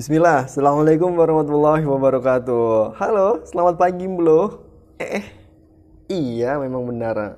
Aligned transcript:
Bismillah, 0.00 0.48
Assalamualaikum 0.48 1.12
warahmatullahi 1.12 1.84
wabarakatuh. 1.84 2.96
Halo, 2.96 3.44
selamat 3.44 3.76
pagi 3.76 4.08
Blo 4.08 4.64
Eh, 4.96 5.20
eh. 5.20 5.26
Iya 6.08 6.56
memang 6.56 6.88
benar. 6.88 7.36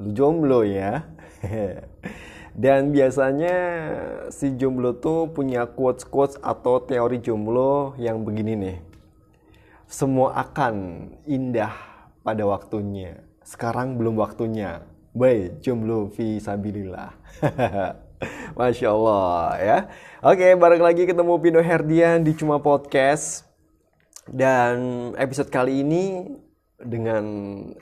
Lu 0.00 0.08
jomblo 0.16 0.64
ya? 0.64 1.04
Dan 2.64 2.96
biasanya 2.96 3.56
si 4.32 4.56
jomblo 4.56 5.04
tuh 5.04 5.28
punya 5.36 5.68
quotes-quotes 5.68 6.40
atau 6.40 6.80
teori 6.80 7.20
jomblo 7.20 7.92
yang 8.00 8.24
begini 8.24 8.56
nih. 8.56 8.78
Semua 9.84 10.40
akan 10.40 11.12
indah 11.28 11.76
pada 12.24 12.40
waktunya. 12.48 13.20
Sekarang 13.44 14.00
belum 14.00 14.16
waktunya. 14.16 14.80
Baik, 15.12 15.60
jomblo 15.60 16.08
visabilillah 16.08 17.12
Masya 18.58 18.88
Allah 18.92 19.44
ya. 19.60 19.78
Oke, 20.20 20.52
balik 20.56 20.82
lagi 20.84 21.02
ketemu 21.08 21.40
Pino 21.40 21.60
Herdian 21.60 22.20
di 22.20 22.36
Cuma 22.36 22.60
Podcast. 22.60 23.48
Dan 24.30 25.10
episode 25.16 25.48
kali 25.48 25.82
ini 25.82 26.28
dengan 26.80 27.24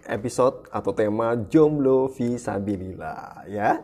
episode 0.06 0.70
atau 0.70 0.94
tema 0.94 1.34
Jomblo 1.50 2.08
Visabilillah 2.14 3.50
ya. 3.50 3.82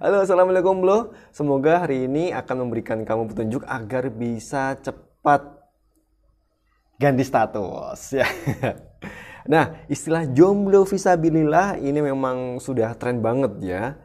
Halo, 0.00 0.24
Assalamualaikum 0.24 0.80
Bro. 0.80 1.12
Semoga 1.32 1.84
hari 1.84 2.08
ini 2.08 2.32
akan 2.32 2.68
memberikan 2.68 3.00
kamu 3.04 3.32
petunjuk 3.32 3.62
agar 3.68 4.08
bisa 4.12 4.76
cepat 4.80 5.44
ganti 7.00 7.24
status 7.24 8.00
ya. 8.16 8.28
Nah, 9.40 9.72
istilah 9.88 10.28
jomblo 10.28 10.84
visabilillah 10.84 11.80
ini 11.80 12.04
memang 12.04 12.60
sudah 12.60 12.92
tren 12.92 13.24
banget 13.24 13.56
ya 13.64 13.96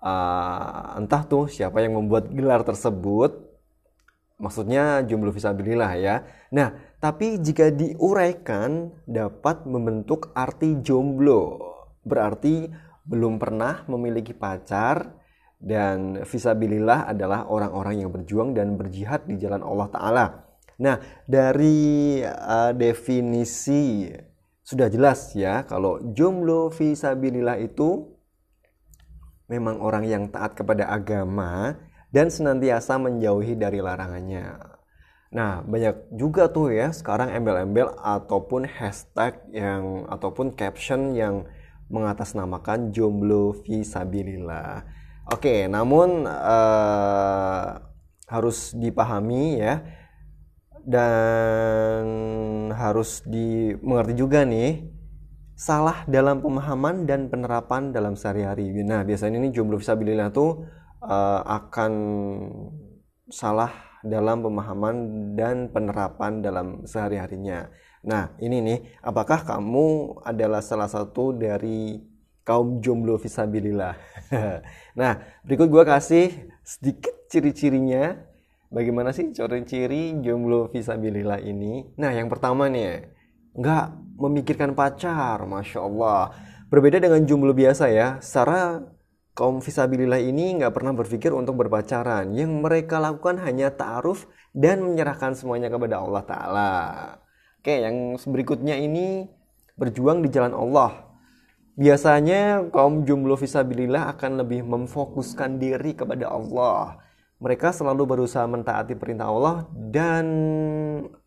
uh, 0.00 0.96
entah 0.98 1.22
tuh 1.28 1.46
siapa 1.46 1.84
yang 1.84 1.96
membuat 1.96 2.32
gelar 2.32 2.64
tersebut. 2.64 3.48
Maksudnya 4.40 5.04
jomblo 5.04 5.30
visabilillah 5.36 5.92
ya. 6.00 6.24
Nah 6.56 6.96
tapi 6.96 7.36
jika 7.40 7.68
diuraikan 7.68 8.92
dapat 9.04 9.68
membentuk 9.68 10.32
arti 10.32 10.80
jomblo. 10.80 11.60
Berarti 12.00 12.68
belum 13.04 13.36
pernah 13.36 13.84
memiliki 13.84 14.32
pacar 14.32 15.12
dan 15.60 16.24
visabilillah 16.24 17.12
adalah 17.12 17.44
orang-orang 17.52 18.00
yang 18.00 18.08
berjuang 18.08 18.56
dan 18.56 18.80
berjihad 18.80 19.28
di 19.28 19.36
jalan 19.36 19.60
Allah 19.60 19.88
Ta'ala. 19.92 20.26
Nah 20.80 20.96
dari 21.28 22.20
uh, 22.24 22.72
definisi 22.72 24.08
sudah 24.64 24.88
jelas 24.88 25.36
ya 25.36 25.68
kalau 25.68 26.00
jomblo 26.16 26.72
visabilillah 26.72 27.60
itu 27.60 28.19
memang 29.50 29.82
orang 29.82 30.06
yang 30.06 30.30
taat 30.30 30.54
kepada 30.54 30.86
agama 30.86 31.74
dan 32.14 32.30
senantiasa 32.30 33.02
menjauhi 33.02 33.58
dari 33.58 33.82
larangannya. 33.82 34.78
Nah, 35.30 35.62
banyak 35.62 36.14
juga 36.14 36.50
tuh 36.50 36.70
ya 36.74 36.90
sekarang 36.94 37.34
embel-embel 37.34 37.90
ataupun 37.98 38.66
hashtag 38.66 39.38
yang 39.50 40.06
ataupun 40.06 40.54
caption 40.54 41.14
yang 41.18 41.46
mengatasnamakan 41.90 42.94
jomblo 42.94 43.54
visabilillah. 43.66 44.86
Oke, 45.30 45.66
namun 45.70 46.26
uh, 46.26 47.78
harus 48.30 48.74
dipahami 48.74 49.58
ya 49.58 49.82
dan 50.82 52.06
harus 52.74 53.22
dimengerti 53.26 54.14
juga 54.18 54.46
nih 54.46 54.99
salah 55.60 56.08
dalam 56.08 56.40
pemahaman 56.40 57.04
dan 57.04 57.28
penerapan 57.28 57.92
dalam 57.92 58.16
sehari-hari. 58.16 58.72
Nah, 58.80 59.04
biasanya 59.04 59.36
ini 59.36 59.52
jomblo 59.52 59.76
visabilillah 59.76 60.32
tuh 60.32 60.64
uh, 61.04 61.44
akan 61.44 61.92
salah 63.28 63.68
dalam 64.00 64.40
pemahaman 64.40 64.96
dan 65.36 65.68
penerapan 65.68 66.40
dalam 66.40 66.88
sehari-harinya. 66.88 67.68
Nah, 68.08 68.32
ini 68.40 68.64
nih, 68.64 68.78
apakah 69.04 69.44
kamu 69.44 70.16
adalah 70.24 70.64
salah 70.64 70.88
satu 70.88 71.36
dari 71.36 72.00
kaum 72.40 72.80
jomblo 72.80 73.20
visabilillah? 73.20 74.00
nah, 75.00 75.12
berikut 75.44 75.68
gue 75.68 75.84
kasih 75.84 76.26
sedikit 76.64 77.28
ciri-cirinya. 77.28 78.16
Bagaimana 78.72 79.12
sih 79.12 79.28
ciri-ciri 79.36 80.24
jomblo 80.24 80.72
visabilillah 80.72 81.44
ini? 81.44 81.92
Nah, 82.00 82.16
yang 82.16 82.32
pertama 82.32 82.72
nih, 82.72 83.19
nggak 83.56 83.84
memikirkan 84.20 84.76
pacar, 84.76 85.42
masya 85.48 85.80
Allah. 85.82 86.34
Berbeda 86.70 87.02
dengan 87.02 87.24
jomblo 87.26 87.50
biasa 87.50 87.90
ya, 87.90 88.22
secara 88.22 88.84
kaum 89.34 89.64
visabilillah 89.64 90.20
ini 90.20 90.60
nggak 90.60 90.74
pernah 90.74 90.92
berpikir 90.94 91.34
untuk 91.34 91.58
berpacaran. 91.58 92.30
Yang 92.36 92.52
mereka 92.60 93.02
lakukan 93.02 93.42
hanya 93.42 93.72
ta'aruf 93.74 94.28
dan 94.54 94.84
menyerahkan 94.84 95.34
semuanya 95.34 95.72
kepada 95.72 95.98
Allah 95.98 96.22
Ta'ala. 96.22 96.72
Oke, 97.60 97.74
yang 97.76 98.16
berikutnya 98.16 98.76
ini 98.78 99.26
berjuang 99.76 100.20
di 100.20 100.28
jalan 100.28 100.52
Allah. 100.52 101.10
Biasanya 101.80 102.68
kaum 102.68 103.08
jomblo 103.08 103.40
visabilillah 103.40 104.12
akan 104.16 104.44
lebih 104.44 104.60
memfokuskan 104.68 105.56
diri 105.56 105.96
kepada 105.96 106.28
Allah. 106.28 107.00
Mereka 107.40 107.72
selalu 107.72 108.04
berusaha 108.04 108.44
mentaati 108.44 108.92
perintah 109.00 109.32
Allah 109.32 109.64
dan 109.72 110.26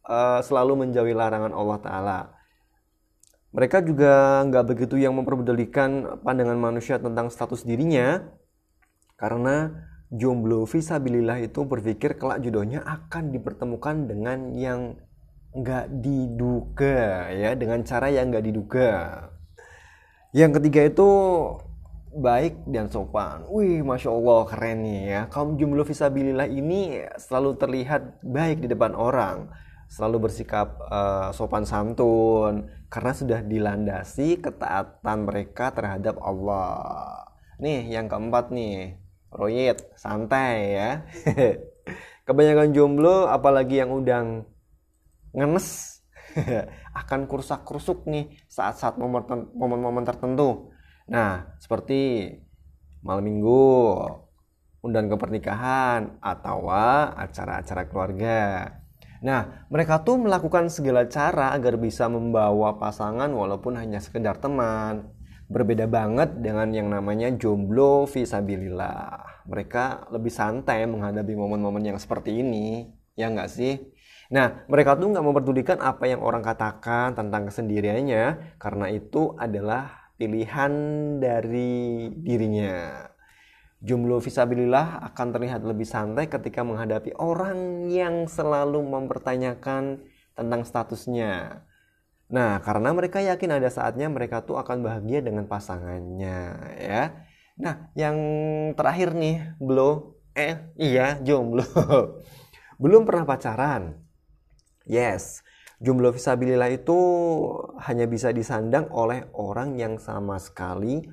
uh, 0.08 0.40
selalu 0.44 0.88
menjauhi 0.88 1.16
larangan 1.16 1.52
Allah 1.56 1.80
Ta'ala. 1.80 2.19
Mereka 3.53 3.86
juga 3.86 4.41
nggak 4.50 4.66
begitu 4.66 4.97
yang 4.97 5.14
memperbedulikan 5.14 6.22
pandangan 6.25 6.58
manusia 6.58 6.97
tentang 6.97 7.30
status 7.30 7.62
dirinya, 7.62 8.25
karena 9.13 9.86
jomblo 10.09 10.66
visabilillah 10.66 11.42
itu 11.42 11.62
berpikir 11.62 12.18
kelak 12.18 12.42
jodohnya 12.42 12.81
akan 12.81 13.30
dipertemukan 13.30 14.09
dengan 14.09 14.53
yang 14.58 14.97
nggak 15.53 15.86
diduga 16.02 17.30
ya 17.30 17.53
dengan 17.53 17.86
cara 17.86 18.09
yang 18.09 18.34
nggak 18.34 18.42
diduga 18.42 18.90
yang 20.34 20.50
ketiga 20.50 20.90
itu 20.90 21.09
baik 22.13 22.66
dan 22.69 22.90
sopan. 22.90 23.46
Wih, 23.50 23.86
masya 23.86 24.09
Allah 24.09 24.42
keren 24.50 24.81
nih 24.81 25.02
ya. 25.13 25.22
Kaum 25.30 25.58
jomblo 25.62 25.86
visabilillah 25.86 26.50
ini 26.50 27.06
selalu 27.22 27.58
terlihat 27.58 28.22
baik 28.25 28.66
di 28.66 28.68
depan 28.69 28.97
orang 28.97 29.50
selalu 29.94 30.26
bersikap 30.26 30.81
uh, 30.90 31.30
sopan 31.38 31.70
santun 31.70 32.66
karena 32.90 33.14
sudah 33.14 33.40
dilandasi 33.46 34.42
ketaatan 34.42 35.30
mereka 35.30 35.70
terhadap 35.70 36.18
Allah. 36.18 37.22
Nih 37.62 37.86
yang 37.94 38.09
keempat 38.09 38.50
nih, 38.50 38.98
royet, 39.30 39.94
santai 39.94 40.58
ya. 40.74 40.92
Kebanyakan 42.26 42.74
jomblo 42.74 43.30
apalagi 43.30 43.86
yang 43.86 43.94
udang 43.94 44.50
ngenes 45.38 46.02
akan 47.06 47.30
kursak-kursuk 47.30 48.10
nih 48.10 48.34
saat-saat 48.50 48.98
momen-momen 48.98 50.10
tertentu. 50.10 50.74
Nah, 51.06 51.54
seperti 51.62 52.34
malam 53.06 53.30
minggu, 53.30 53.70
undangan 54.81 55.14
kepernikahan 55.14 56.02
atau 56.18 56.66
acara-acara 57.14 57.84
keluarga. 57.86 58.42
Nah, 59.23 59.63
mereka 59.72 60.03
tuh 60.03 60.19
melakukan 60.19 60.67
segala 60.67 61.07
cara 61.07 61.56
agar 61.56 61.79
bisa 61.79 62.11
membawa 62.11 62.75
pasangan 62.75 63.31
walaupun 63.31 63.79
hanya 63.79 64.03
sekedar 64.03 64.35
teman. 64.44 65.16
Berbeda 65.47 65.88
banget 65.88 66.44
dengan 66.44 66.67
yang 66.75 66.91
namanya 66.91 67.31
jomblo 67.31 68.03
visabilillah. 68.03 69.47
Mereka 69.47 70.12
lebih 70.12 70.28
santai 70.28 70.83
menghadapi 70.91 71.39
momen-momen 71.39 71.95
yang 71.95 72.00
seperti 72.00 72.44
ini. 72.44 72.91
Ya 73.16 73.31
nggak 73.31 73.47
sih? 73.47 73.79
Nah, 74.33 74.67
mereka 74.67 75.00
tuh 75.00 75.16
nggak 75.16 75.23
memperdulikan 75.23 75.79
apa 75.79 76.03
yang 76.09 76.19
orang 76.19 76.44
katakan 76.44 77.16
tentang 77.16 77.47
kesendiriannya, 77.47 78.57
karena 78.59 78.91
itu 78.91 79.38
adalah 79.39 80.12
pilihan 80.17 80.73
dari 81.22 82.12
dirinya. 82.12 83.12
Jomblo 83.83 84.23
visabilillah 84.23 85.03
akan 85.11 85.35
terlihat 85.35 85.67
lebih 85.67 85.83
santai 85.83 86.31
ketika 86.31 86.63
menghadapi 86.63 87.19
orang 87.19 87.91
yang 87.91 88.31
selalu 88.31 88.80
mempertanyakan 88.80 90.00
tentang 90.39 90.63
statusnya. 90.63 91.68
Nah, 92.31 92.63
karena 92.63 92.95
mereka 92.95 93.19
yakin 93.19 93.59
ada 93.59 93.68
saatnya 93.68 94.07
mereka 94.07 94.39
tuh 94.47 94.56
akan 94.56 94.88
bahagia 94.88 95.19
dengan 95.19 95.51
pasangannya, 95.51 96.39
ya. 96.80 97.27
Nah, 97.59 97.91
yang 97.91 98.15
terakhir 98.80 99.19
nih, 99.19 99.51
belum 99.59 100.15
eh 100.31 100.63
iya, 100.79 101.19
jomblo. 101.19 101.68
Belum 102.81 103.03
pernah 103.03 103.27
pacaran. 103.27 104.00
Yes, 104.88 105.44
jomblo 105.83 106.15
visabilillah 106.15 106.71
itu 106.71 107.00
hanya 107.83 108.07
bisa 108.07 108.31
disandang 108.31 108.88
oleh 108.95 109.27
orang 109.36 109.75
yang 109.75 110.00
sama 110.00 110.39
sekali 110.39 111.03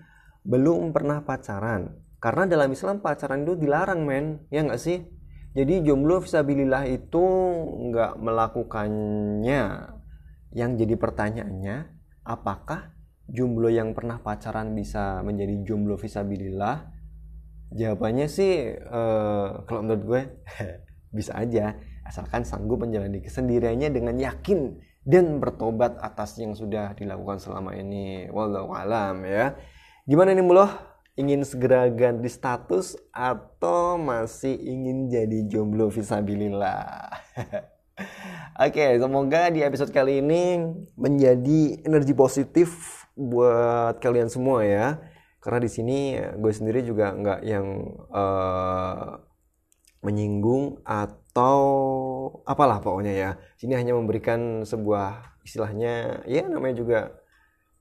belum 0.41 0.97
pernah 0.97 1.21
pacaran 1.21 2.10
karena 2.21 2.45
dalam 2.45 2.69
Islam 2.69 3.01
pacaran 3.01 3.49
itu 3.49 3.57
dilarang 3.57 4.05
men, 4.05 4.45
ya 4.53 4.61
nggak 4.61 4.81
sih? 4.81 5.01
Jadi 5.57 5.83
jomblo 5.83 6.21
visabilillah 6.21 6.85
itu 6.87 7.25
nggak 7.91 8.21
melakukannya. 8.21 9.63
Yang 10.53 10.71
jadi 10.85 10.95
pertanyaannya, 11.01 11.77
apakah 12.29 12.93
jomblo 13.27 13.73
yang 13.73 13.97
pernah 13.97 14.21
pacaran 14.21 14.77
bisa 14.77 15.25
menjadi 15.25 15.65
jomblo 15.65 15.97
visabilillah? 15.97 16.93
Jawabannya 17.73 18.27
sih, 18.29 18.79
uh, 18.79 19.65
kalau 19.65 19.81
menurut 19.83 20.03
gue, 20.05 20.23
bisa 21.17 21.35
aja 21.35 21.75
asalkan 22.07 22.43
sanggup 22.43 22.83
menjalani 22.83 23.23
kesendiriannya 23.23 23.89
dengan 23.91 24.19
yakin 24.19 24.79
dan 25.07 25.39
bertobat 25.39 25.97
atas 26.03 26.37
yang 26.39 26.53
sudah 26.53 26.93
dilakukan 26.99 27.39
selama 27.41 27.75
ini 27.75 28.29
wallahu 28.31 28.75
alam 28.75 29.25
ya 29.25 29.57
gimana 30.07 30.35
nih 30.35 30.45
muloh 30.45 30.71
ingin 31.19 31.43
segera 31.43 31.91
ganti 31.91 32.31
status 32.31 32.95
atau 33.11 33.99
masih 33.99 34.55
ingin 34.55 35.11
jadi 35.11 35.47
jomblo 35.51 35.91
visabilillah 35.91 37.11
Oke, 38.61 39.01
semoga 39.01 39.49
di 39.49 39.65
episode 39.65 39.89
kali 39.89 40.21
ini 40.21 40.61
menjadi 40.93 41.81
energi 41.81 42.13
positif 42.13 42.69
buat 43.17 43.97
kalian 44.01 44.29
semua 44.29 44.65
ya. 44.65 45.01
Karena 45.41 45.65
di 45.65 45.71
sini 45.73 45.99
gue 46.17 46.53
sendiri 46.53 46.85
juga 46.85 47.17
nggak 47.17 47.41
yang 47.41 47.67
uh, 48.13 49.17
menyinggung 50.05 50.85
atau 50.85 51.61
apalah 52.45 52.85
pokoknya 52.85 53.13
ya. 53.17 53.31
Sini 53.57 53.77
hanya 53.77 53.97
memberikan 53.97 54.65
sebuah 54.69 55.41
istilahnya 55.45 56.25
ya 56.29 56.45
namanya 56.45 56.77
juga 56.77 57.01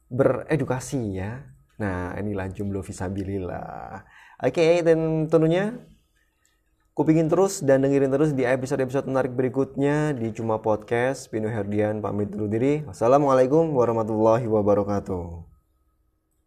beredukasi 0.08 1.20
ya. 1.20 1.44
Nah, 1.80 2.14
inilah 2.20 2.52
jomblo 2.52 2.84
visabilillah. 2.84 4.04
Oke, 4.44 4.84
dan 4.84 5.26
tentunya 5.31 5.80
Kupingin 7.00 7.31
terus 7.31 7.64
dan 7.64 7.80
dengerin 7.80 8.12
terus 8.12 8.36
di 8.36 8.44
episode-episode 8.44 9.08
menarik 9.08 9.31
berikutnya 9.31 10.12
di 10.12 10.36
Cuma 10.36 10.60
Podcast. 10.60 11.31
Pino 11.31 11.48
Herdian 11.48 12.04
pamit 12.04 12.28
dulu 12.28 12.52
diri. 12.52 12.84
Wassalamualaikum 12.84 13.72
warahmatullahi 13.72 14.44
wabarakatuh. 14.52 15.49